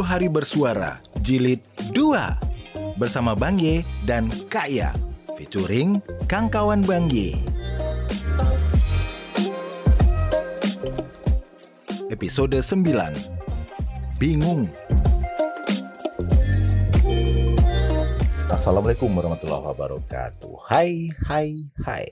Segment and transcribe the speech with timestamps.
[0.00, 1.60] hari bersuara jilid
[1.92, 4.90] 2 bersama Bang Ye dan Kak Ya
[5.34, 5.98] featuring
[6.30, 7.38] Kang Kawan Bang Ye.
[12.08, 14.70] Episode 9 Bingung.
[18.46, 20.54] Assalamualaikum warahmatullahi wabarakatuh.
[20.70, 22.06] Hai hai hai.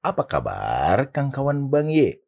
[0.00, 2.22] Apa kabar Kang Kawan Bang Ye?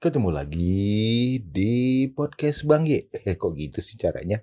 [0.00, 3.12] Ketemu lagi di podcast Bang Ye.
[3.28, 4.40] Eh, kok gitu sih caranya?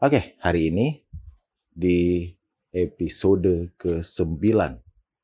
[0.00, 1.04] Oke, hari ini
[1.68, 2.32] di
[2.72, 4.40] episode ke-9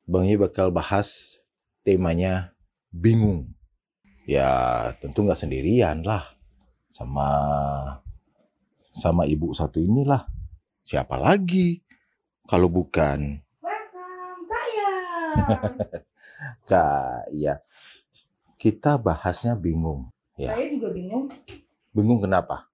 [0.05, 1.41] Bang Ye bakal bahas
[1.81, 2.53] temanya
[2.93, 3.49] bingung.
[4.29, 6.37] Ya, tentu nggak sendirian lah.
[6.93, 7.25] Sama
[8.93, 10.29] sama ibu satu inilah.
[10.85, 11.81] Siapa lagi?
[12.45, 14.45] Kalau bukan Welcome.
[16.69, 17.57] Kak, ya.
[18.57, 20.09] Kita bahasnya bingung.
[20.33, 20.57] Ya.
[20.57, 21.29] Saya juga bingung.
[21.93, 22.65] Bingung kenapa?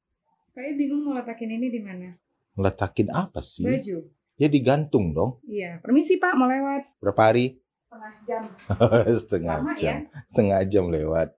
[0.56, 2.16] Saya bingung mau letakin ini di mana?
[2.56, 3.68] Ngeletakin apa sih?
[3.68, 4.08] Baju.
[4.40, 5.44] Ya digantung dong.
[5.44, 5.84] Iya.
[5.84, 6.88] Permisi Pak, mau lewat.
[7.04, 7.60] Berapa hari?
[7.92, 8.44] Setengah jam.
[9.28, 9.84] Setengah Lama jam.
[9.84, 9.96] ya?
[10.32, 11.30] Setengah jam lewat.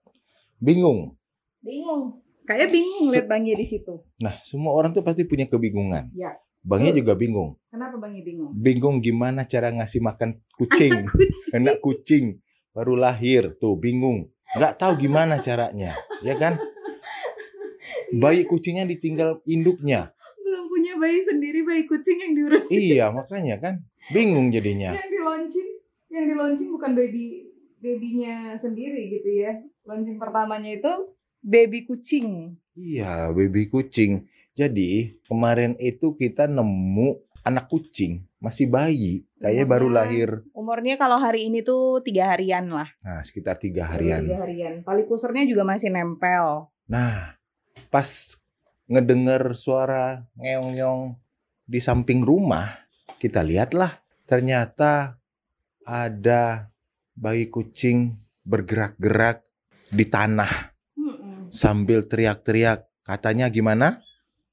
[0.61, 1.17] Bingung.
[1.65, 2.21] Bingung.
[2.45, 4.05] Kayak bingung lihat Bang Ye di situ.
[4.21, 6.13] Nah, semua orang tuh pasti punya kebingungan.
[6.13, 6.37] Ya.
[6.61, 7.57] Bangnya juga bingung.
[7.73, 8.53] Kenapa Bang Ye bingung?
[8.53, 11.01] Bingung gimana cara ngasih makan kucing.
[11.09, 11.53] Kucing.
[11.57, 12.25] Anak kucing
[12.69, 14.29] baru lahir tuh bingung.
[14.55, 15.91] Nggak tahu gimana caranya,
[16.23, 16.55] ya kan?
[18.15, 20.15] Bayi kucingnya ditinggal induknya.
[20.39, 22.71] Belum punya bayi sendiri, bayi kucing yang diurus.
[22.71, 23.83] Iya, makanya kan
[24.15, 24.95] bingung jadinya.
[24.95, 25.69] Yang di launching,
[26.07, 27.51] yang di launching bukan baby
[27.83, 29.59] babynya sendiri gitu ya.
[29.83, 30.93] Launching pertamanya itu
[31.43, 32.55] baby kucing.
[32.73, 34.25] Iya, baby kucing.
[34.55, 40.29] Jadi kemarin itu kita nemu anak kucing masih bayi, kayaknya baru Umurnya- lahir.
[40.51, 42.89] Umurnya kalau hari ini tuh tiga harian lah.
[43.05, 44.23] Nah, sekitar tiga Baru harian.
[44.25, 44.73] Tiga harian.
[44.81, 46.73] Tali pusernya juga masih nempel.
[46.89, 47.37] Nah,
[47.93, 48.33] pas
[48.89, 51.17] ngedenger suara ngeong-ngeong
[51.65, 52.85] di samping rumah,
[53.17, 53.93] kita lihatlah
[54.25, 55.21] ternyata
[55.85, 56.73] ada
[57.13, 59.45] bayi kucing bergerak-gerak
[59.89, 61.53] di tanah Mm-mm.
[61.53, 62.89] sambil teriak-teriak.
[63.05, 64.01] Katanya gimana?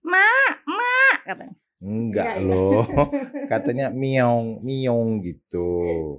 [0.05, 1.57] Mak, mak katanya.
[1.83, 2.47] Enggak iya.
[2.47, 2.87] loh.
[3.51, 5.71] Katanya miong, miong gitu.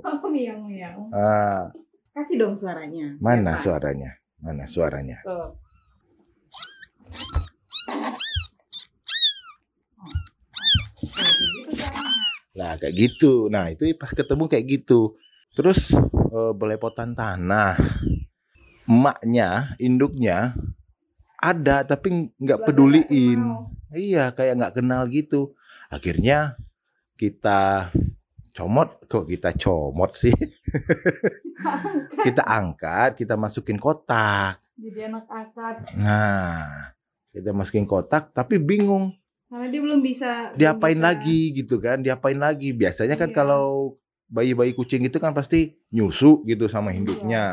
[0.04, 1.08] Oh, miang miang.
[1.16, 1.72] Ah,
[2.12, 3.16] Kasih dong suaranya.
[3.24, 3.64] mana pas.
[3.64, 4.12] suaranya?
[4.44, 5.24] Mana suaranya?
[5.24, 5.56] Tuh.
[12.54, 13.48] Nah, kayak gitu.
[13.50, 15.16] Nah, itu pas ketemu kayak gitu.
[15.56, 15.96] Terus
[16.30, 17.80] eh, belepotan tanah.
[18.84, 20.54] Emaknya, induknya
[21.40, 23.73] ada tapi nggak peduliin.
[23.94, 25.54] Iya, kayak nggak kenal gitu.
[25.88, 26.58] Akhirnya
[27.16, 27.90] kita
[28.52, 30.34] comot kok kita comot sih.
[32.24, 34.60] kita angkat, kita masukin kotak.
[34.74, 35.76] Jadi anak akad.
[35.96, 36.92] Nah,
[37.30, 39.14] kita masukin kotak tapi bingung
[39.46, 40.50] Karena dia belum bisa.
[40.50, 43.38] belum diapain bisa- lagi gitu kan diapain lagi biasanya kan Iya.
[43.38, 43.66] kalau
[44.26, 46.98] bayi-bayi kucing itu kan pasti nyusu gitu sama Iya.
[46.98, 47.44] induknya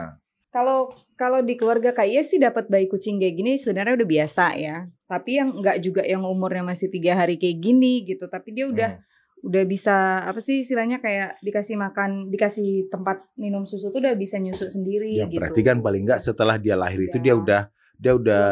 [0.50, 4.76] Kalau kalau di keluarga kaya sih dapat bayi kucing kayak gini sebenarnya udah biasa ya.
[5.06, 8.26] Tapi yang nggak juga yang umurnya masih tiga hari kayak gini gitu.
[8.26, 9.06] Tapi dia udah Hmm.
[9.40, 14.36] udah bisa apa sih istilahnya kayak dikasih makan, dikasih tempat minum susu tuh udah bisa
[14.36, 15.40] nyusu sendiri ya gitu.
[15.40, 17.24] berarti kan paling nggak setelah dia lahir itu Iya.
[17.24, 17.60] dia udah
[17.96, 18.44] dia udah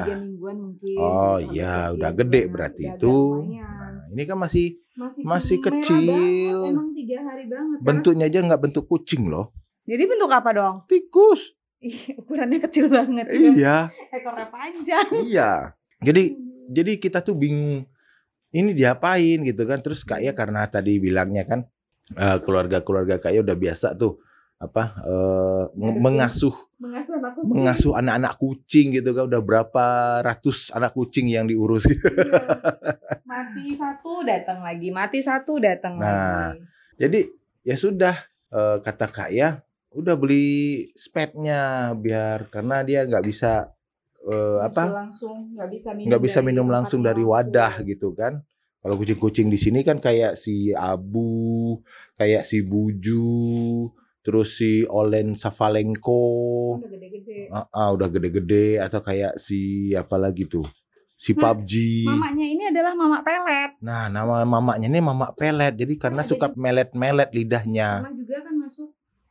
[0.00, 0.96] mingguan, mingguan mungkin.
[0.96, 3.16] oh gitu, iya udah gede berarti itu
[3.52, 4.66] nah, ini kan masih
[4.96, 6.08] masih, masih kecil.
[6.08, 7.76] banget, emang tiga hari banget.
[7.76, 7.84] kan.
[7.84, 9.52] bentuknya aja nggak bentuk kucing loh
[9.90, 10.74] Jadi bentuk apa dong?
[10.86, 13.26] tikus Ih, ukurannya kecil banget.
[13.32, 15.08] iya Ekornya panjang.
[15.24, 16.36] iya jadi
[16.68, 17.82] jadi kita tuh bingung
[18.50, 21.66] ini diapain gitu kan terus kayak karena tadi bilangnya kan
[22.12, 24.20] eh, keluarga-keluarga kayak udah biasa tuh
[24.56, 24.92] apa
[25.72, 25.98] Ngadepin.
[25.98, 27.48] mengasuh Mengasuh anak kucing.
[27.50, 29.84] mengasuh anak-anak kucing gitu kan udah berapa
[30.20, 32.04] ratus anak kucing yang diurus gitu.
[32.04, 32.28] Iya.
[33.30, 36.60] Mati satu datang lagi, mati satu datang Nah, lagi.
[36.98, 37.20] Jadi
[37.62, 38.12] ya sudah
[38.48, 40.48] eh, kata Kak ya udah beli
[40.94, 43.70] spetnya biar karena dia nggak bisa
[44.20, 47.34] Bisa apa langsung nggak bisa minum nggak bisa minum langsung dari langsung.
[47.50, 48.44] wadah gitu kan.
[48.80, 51.76] Kalau kucing-kucing di sini kan kayak si Abu,
[52.16, 53.88] kayak si Buju,
[54.20, 56.24] terus si Olen Savalenko,
[56.80, 57.48] Udah gede-gede.
[57.50, 60.64] ah, ah, udah gede-gede atau kayak si apa lagi tuh,
[61.14, 61.72] si Nah, PUBG.
[62.08, 63.70] Mamanya ini adalah mama pelet.
[63.80, 65.76] Nah, nama mamanya ini mama pelet.
[65.76, 68.08] Jadi karena Nah, suka melet-melet lidahnya.
[68.12, 68.49] Juga kan.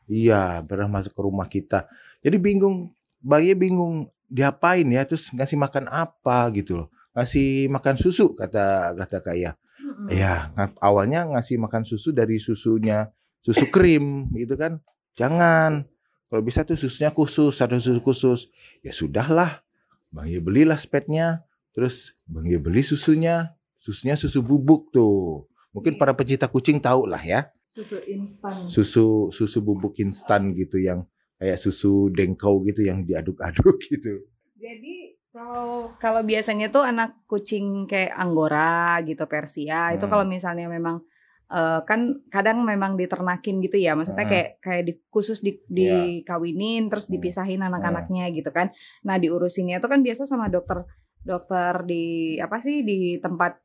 [0.10, 1.86] Iya, pernah masuk ke rumah kita.
[2.26, 2.90] Jadi bingung,
[3.22, 6.88] bayi bingung diapain ya, terus ngasih makan apa gitu loh.
[7.14, 9.52] Ngasih makan susu kata kata Kaya.
[9.80, 10.10] Mm-mm.
[10.10, 14.82] Ya, nga- awalnya ngasih makan susu dari susunya susu krim gitu kan.
[15.14, 15.86] Jangan.
[16.30, 18.40] Kalau bisa tuh susunya khusus, ada susu khusus.
[18.82, 19.62] Ya sudahlah.
[20.10, 21.46] Bang Ye belilah spetnya.
[21.74, 25.46] Terus Bang Ye beli susunya, susunya susu bubuk tuh.
[25.70, 26.00] Mungkin Iya.
[26.02, 27.50] para pecinta kucing tahu lah ya.
[27.70, 28.50] Susu instan.
[28.66, 31.06] Susu susu bubuk instan gitu yang
[31.38, 34.26] kayak susu dengkau gitu yang diaduk-aduk gitu.
[34.58, 40.12] Jadi kalau kalau biasanya tuh anak kucing kayak Anggora gitu Persia itu Hmm.
[40.12, 41.06] kalau misalnya memang
[41.50, 44.34] eh, kan kadang memang diternakin gitu ya maksudnya Hmm.
[44.34, 46.22] kayak kayak di, khusus di, Iya.
[46.26, 47.18] dikawinin terus Hmm.
[47.18, 48.70] dipisahin anak-anaknya gitu kan
[49.02, 50.86] nah diurusinnya itu kan biasa sama dokter
[51.22, 53.58] dokter di apa sih di tempat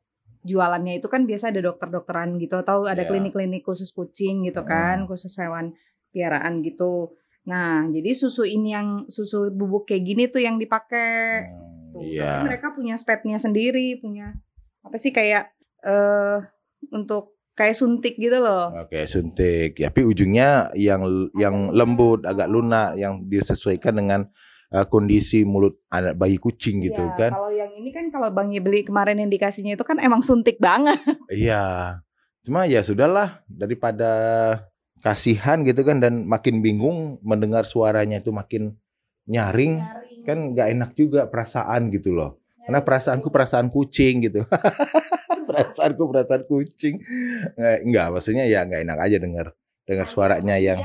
[0.45, 3.09] jualannya itu kan biasa ada dokter-dokteran gitu atau ada Iya.
[3.09, 4.69] klinik-klinik khusus kucing gitu Hmm.
[4.69, 5.73] kan khusus hewan
[6.13, 11.45] piaraan gitu Nah, jadi susu ini yang susu bubuk kayak gini tuh yang dipakai.
[11.45, 12.41] Hmm, Tuh, Iya.
[12.41, 14.33] Tapi mereka punya spetnya sendiri, punya
[14.81, 15.53] apa sih kayak
[15.85, 16.41] eh
[16.89, 18.73] untuk kayak suntik gitu loh.
[18.75, 19.77] Oke, suntik.
[19.77, 21.05] Ya, tapi ujungnya yang
[21.37, 24.25] yang lembut, agak lunak yang disesuaikan dengan
[24.75, 27.31] uh, kondisi mulut anak bayi kucing gitu Ya, kan.
[27.31, 30.99] Kalau yang ini kan kalau Bang beli kemarin yang dikasihnya itu kan emang suntik banget.
[31.31, 32.03] Iya.
[32.45, 34.11] Cuma ya sudahlah daripada
[35.01, 38.77] kasihan gitu kan dan makin bingung mendengar suaranya itu makin
[39.25, 39.81] nyaring
[40.25, 42.37] kan nggak enak juga perasaan gitu loh.
[42.65, 44.41] Karena perasaanku perasaan kucing gitu.
[45.49, 47.01] perasaanku perasaan kucing.
[47.57, 49.47] Nggak, Enggak, maksudnya ya nggak enak aja dengar
[49.85, 50.81] dengar suaranya yang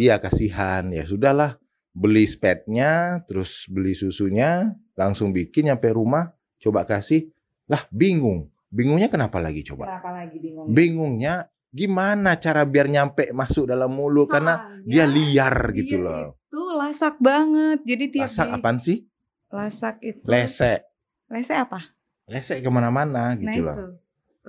[0.00, 0.88] iya kasihan.
[0.88, 1.59] Ya sudahlah,
[1.90, 6.32] beli spetnya, terus beli susunya, langsung bikin nyampe rumah,
[6.62, 7.30] coba kasih.
[7.70, 8.50] Lah, bingung.
[8.70, 9.90] Bingungnya kenapa lagi coba?
[9.90, 10.70] Kenapa lagi bingung?
[10.70, 16.38] Bingungnya gimana cara biar nyampe masuk dalam mulut karena dia Soalnya liar gitu dia loh.
[16.50, 17.78] Itu lasak banget.
[17.86, 19.06] Jadi tiap Lasak apaan sih?
[19.50, 20.22] Lasak itu.
[20.26, 20.86] Lesek.
[21.30, 21.94] Lesek apa?
[22.30, 23.74] Lesek ke mana-mana Nah gitu loh.
[23.74, 23.86] itu.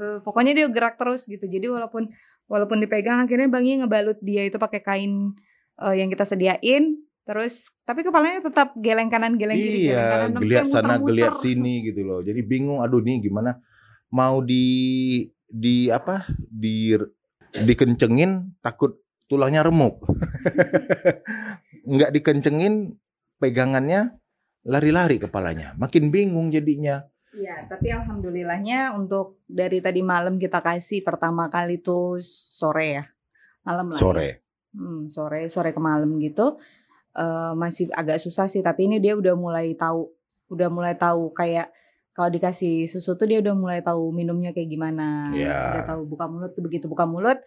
[0.01, 1.45] Eh, pokoknya dia gerak terus gitu.
[1.45, 2.09] Jadi walaupun
[2.45, 5.33] walaupun dipegang akhirnya Bang Ye ngebalut dia itu pakai kain
[5.81, 7.00] eh, yang kita sediain.
[7.31, 11.07] Terus tapi kepalanya tetap geleng kanan geleng kiri geleng Iya, kanan sampai geliat sana, muter-muter.
[11.07, 12.19] geliat sini gitu loh.
[12.19, 13.55] Jadi bingung, aduh nih gimana
[14.11, 14.67] mau di
[15.47, 16.27] di apa?
[16.35, 16.99] Di
[17.55, 18.99] dikencengin takut
[19.31, 20.03] tulangnya remuk.
[21.91, 22.99] Nggak dikencengin
[23.39, 24.19] pegangannya
[24.67, 25.71] lari-lari kepalanya.
[25.79, 27.07] Makin bingung jadinya.
[27.31, 33.03] Iya, tapi alhamdulillahnya untuk dari tadi malam kita kasih pertama kali tuh sore ya.
[33.63, 33.99] Malam lah.
[33.99, 34.03] ya.
[34.03, 34.29] Sore.
[34.75, 36.59] Hmm, sore sore ke malam gitu.
[37.11, 40.07] Eh, masih agak susah sih, tapi ini dia udah mulai tahu,
[40.47, 41.67] udah mulai tahu kayak
[42.15, 45.31] kalau dikasih susu tuh dia udah mulai tahu minumnya kayak gimana.
[45.35, 45.59] Iya.
[45.75, 47.39] Udah tahu buka mulut tuh begitu buka mulut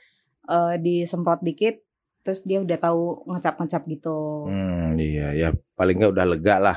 [0.45, 1.81] eh disemprot dikit
[2.21, 4.49] terus dia udah tahu ngecap-ngecap gitu.
[4.49, 6.77] Hmm, iya ya paling nggak udah lega lah.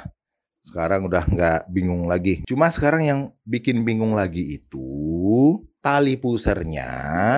[0.64, 2.44] Sekarang udah nggak bingung lagi.
[2.44, 4.88] Cuma sekarang yang bikin bingung lagi itu
[5.80, 6.92] tali pusernya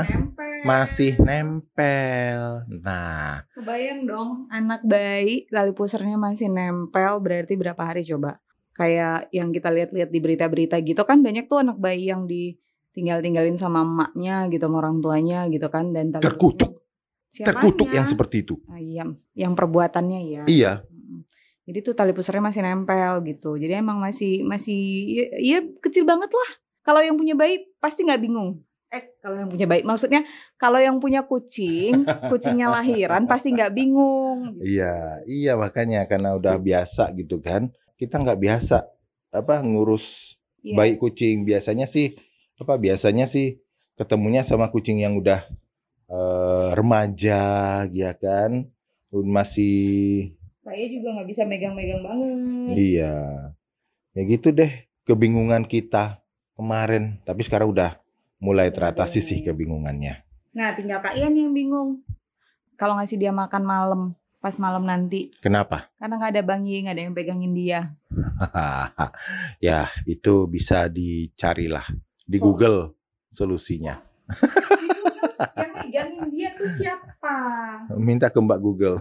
[0.05, 0.48] Nempel.
[0.65, 2.63] Masih nempel.
[2.81, 8.39] Nah, Kebayang dong anak bayi tali pusernya masih nempel berarti berapa hari coba?
[8.73, 13.83] Kayak yang kita lihat-lihat di berita-berita gitu kan banyak tuh anak bayi yang ditinggal-tinggalin sama
[13.83, 16.79] emaknya gitu sama orang tuanya gitu kan dan tali terkutuk,
[17.27, 17.97] pusar- terkutuk Siapanya?
[17.99, 18.55] yang seperti itu.
[18.71, 19.03] Ah, iya,
[19.35, 20.43] yang perbuatannya ya.
[20.47, 21.25] Iya, Mm.
[21.69, 23.53] Jadi tuh tali pusernya masih nempel gitu.
[23.53, 26.51] Jadi emang masih masih ya, ya kecil banget lah.
[26.81, 28.65] Kalau yang punya bayi pasti nggak bingung.
[28.89, 30.25] Eh kalau yang punya bayi maksudnya
[30.57, 34.57] kalau yang punya kucing, kucingnya lahiran pasti nggak bingung.
[34.65, 37.69] iya, iya makanya karena udah biasa gitu kan.
[37.95, 38.81] Kita nggak biasa
[39.29, 40.75] apa ngurus Iya.
[40.75, 41.45] bayi kucing.
[41.45, 42.17] Biasanya sih
[42.59, 43.61] apa biasanya sih
[43.95, 45.45] ketemunya sama kucing yang udah
[46.09, 48.65] eh, remaja, ya kan,
[49.13, 50.33] masih
[50.65, 52.73] Saya juga nggak bisa megang-megang banget.
[52.73, 53.15] Iya.
[54.17, 56.21] Ya gitu deh kebingungan kita
[56.57, 57.21] kemarin.
[57.25, 57.97] Tapi sekarang udah
[58.39, 60.23] mulai teratasi sih kebingungannya.
[60.55, 62.01] Nah tinggal Kak Ian yang bingung.
[62.73, 64.01] Kalau ngasih dia makan malam,
[64.39, 65.91] pas malam nanti, Kenapa?
[65.99, 67.91] karena nggak ada Bang Yi, nggak ada yang pegangin dia.
[69.59, 71.83] ya itu bisa dicarilah
[72.23, 72.43] di Oh.
[72.51, 72.95] Google
[73.29, 73.99] solusinya.
[75.59, 77.35] yang pegangin dia tuh siapa?
[77.99, 78.95] Minta ke Mbak Google.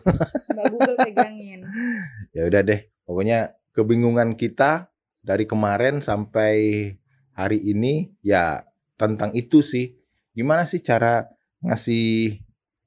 [0.50, 1.60] Mbak Google pegangin.
[2.36, 2.80] ya udah deh.
[3.04, 4.90] Pokoknya kebingungan kita
[5.22, 6.92] dari kemarin sampai
[7.32, 8.66] hari ini ya
[8.98, 9.94] tentang itu sih.
[10.34, 11.24] Gimana sih cara
[11.62, 12.42] ngasih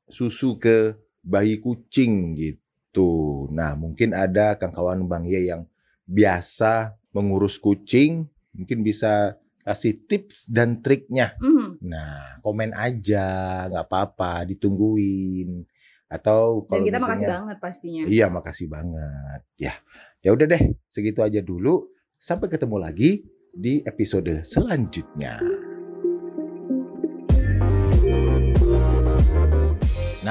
[0.06, 3.48] susu ke bayi kucing gitu.
[3.50, 5.66] Nah, mungkin ada kawan Bang Ye yang
[6.04, 11.38] biasa mengurus kucing, mungkin bisa kasih tips dan triknya.
[11.40, 11.80] Mhm.
[11.86, 15.64] Nah, komen aja, nggak apa-apa, ditungguin.
[16.12, 18.04] Atau Dan kalau kita makasih misalnya- banget pastinya.
[18.04, 19.42] Iya, makasih banget.
[19.56, 19.74] Ya,
[20.20, 21.88] ya udah deh, segitu aja dulu.
[22.20, 23.24] Sampai ketemu lagi
[23.56, 25.40] di episode selanjutnya.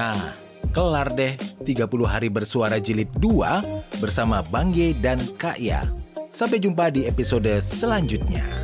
[0.01, 0.33] Nah,
[0.73, 5.85] kelar deh 30 hari bersuara jilid 2 bersama Bang Ye dan Kak Ya.
[6.33, 8.60] Sampai jumpa di episode selanjutnya.